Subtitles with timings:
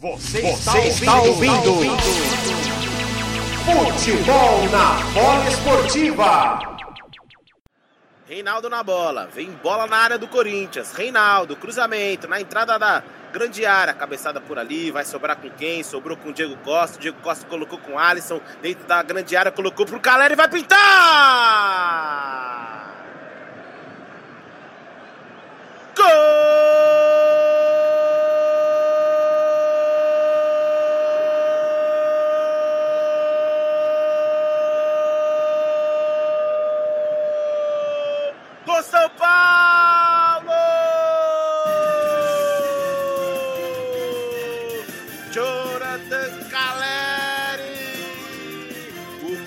[0.00, 1.96] Você, Você está, ouvindo, ouvindo.
[3.64, 6.60] Futebol na bola esportiva.
[8.28, 10.92] Reinaldo na bola, vem bola na área do Corinthians.
[10.92, 15.82] Reinaldo, cruzamento na entrada da grande área, cabeçada por ali, vai sobrar com quem?
[15.82, 16.96] Sobrou com o Diego Costa.
[16.96, 20.36] O Diego Costa colocou com o Alisson dentro da grande área, colocou pro Caleri e
[20.36, 22.37] vai pintar!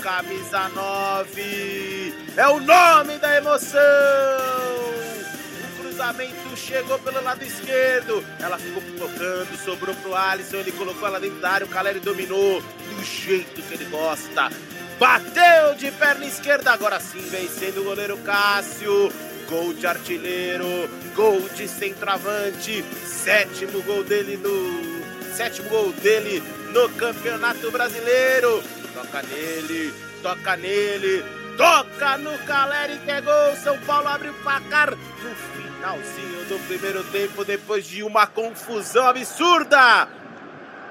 [0.00, 3.78] Camisa 9, é o nome da emoção!
[5.62, 11.20] O cruzamento chegou pelo lado esquerdo, ela ficou tocando, sobrou pro Alisson, ele colocou ela
[11.20, 14.50] dentro da área, o Caleri dominou do jeito que ele gosta.
[14.98, 19.12] Bateu de perna esquerda, agora sim vencendo o goleiro Cássio
[19.50, 26.40] gol de artilheiro, gol de centroavante, sétimo gol dele no sétimo gol dele
[26.72, 28.62] no Campeonato Brasileiro.
[29.00, 31.24] Toca nele, toca nele,
[31.56, 33.56] toca no Caleri que é gol.
[33.56, 40.06] São Paulo abre o placar no finalzinho do primeiro tempo depois de uma confusão absurda.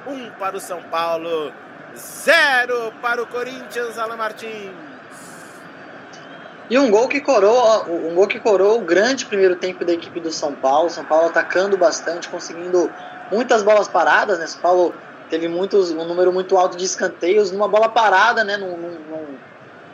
[0.07, 1.53] Um para o São Paulo,
[1.95, 4.71] zero para o Corinthians, Alan Martins.
[6.67, 10.19] E um gol que coroa, um gol que coroa o grande primeiro tempo da equipe
[10.19, 10.89] do São Paulo.
[10.89, 12.91] São Paulo atacando bastante, conseguindo
[13.31, 14.47] muitas bolas paradas, né?
[14.47, 14.95] São Paulo
[15.29, 18.57] teve muitos, um número muito alto de escanteios numa bola parada, né?
[18.57, 19.25] Num, num, num,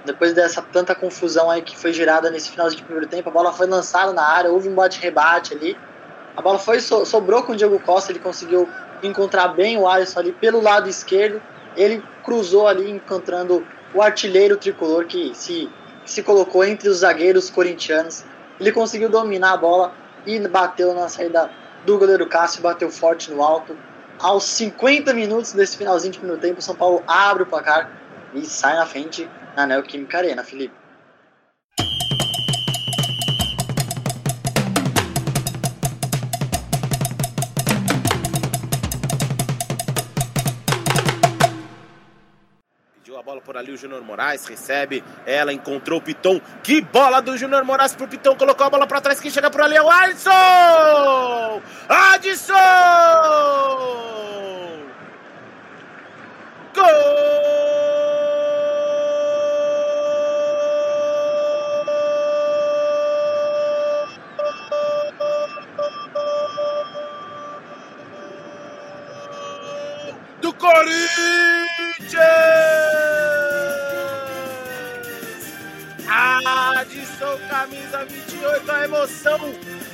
[0.05, 3.51] depois dessa tanta confusão aí que foi gerada nesse final de primeiro tempo, a bola
[3.51, 5.77] foi lançada na área, houve um bate-rebate ali.
[6.37, 8.69] A bola foi so, sobrou com o Diego Costa, ele conseguiu
[9.01, 11.41] encontrar bem o Alisson ali pelo lado esquerdo.
[11.75, 15.69] Ele cruzou ali encontrando o artilheiro tricolor que se
[16.05, 18.23] se colocou entre os zagueiros corintianos.
[18.59, 19.91] Ele conseguiu dominar a bola
[20.25, 21.49] e bateu na saída
[21.85, 23.75] do goleiro Cássio, bateu forte no alto.
[24.19, 27.91] Aos 50 minutos desse finalzinho de primeiro tempo, o São Paulo abre o placar
[28.33, 30.85] e sai na frente na Neoquímica Arena, Felipe.
[43.25, 46.39] bola por ali, o Júnior Moraes recebe, ela encontrou o Piton.
[46.61, 49.19] Que bola do Júnior Moraes pro Piton, colocou a bola para trás.
[49.19, 50.31] Quem chega por ali é o Alisson!
[70.45, 70.85] Do Corinthians!
[76.07, 79.39] Adson, camisa 28, a emoção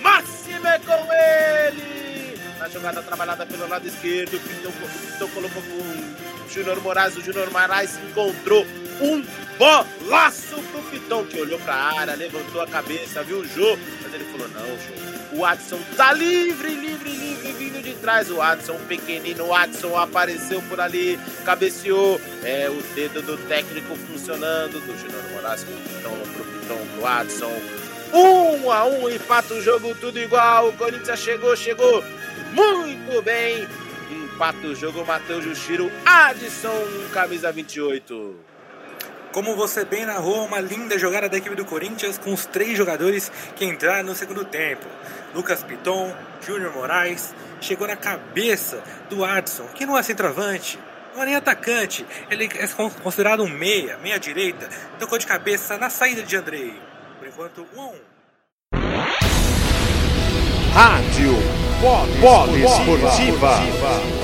[0.01, 2.37] máxima é com ele.
[2.59, 7.15] Na jogada trabalhada pelo lado esquerdo, Pinto, Pinto colocou o Júnior Moraes.
[7.15, 8.65] O Júnior Moraes encontrou
[8.99, 9.25] um
[9.61, 14.23] bolaço pro Piton, que olhou pra área, levantou a cabeça, viu o Jô, mas ele
[14.25, 15.11] falou: não, Jô.
[15.33, 18.29] O Adson tá livre, livre, livre, vindo de trás.
[18.29, 22.19] O Adson, pequenino, Adson apareceu por ali, cabeceou.
[22.43, 27.53] É o dedo do técnico funcionando, do Júnior Moraes pro Pitão, pro Pitão, pro Adson.
[28.13, 30.69] Um a um, empata o jogo, tudo igual.
[30.69, 32.03] O Corinthians chegou, chegou
[32.51, 33.65] muito bem.
[34.11, 38.51] Empata o jogo, Matheus Juxiro, Adson, camisa 28.
[39.31, 43.31] Como você bem narrou, uma linda jogada da equipe do Corinthians com os três jogadores
[43.55, 44.85] que entraram no segundo tempo.
[45.33, 46.13] Lucas Piton,
[46.45, 50.77] Júnior Moraes, chegou na cabeça do Adson, que não é centroavante,
[51.15, 52.67] não é nem atacante, ele é
[53.01, 54.67] considerado um meia, meia direita,
[54.99, 56.77] tocou de cabeça na saída de Andrei.
[57.17, 57.91] Por enquanto, 1 um a 1.
[57.91, 58.11] Um.
[60.73, 61.35] Rádio
[62.21, 64.20] Polo Esportiva.